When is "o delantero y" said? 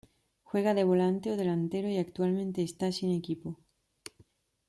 1.31-1.99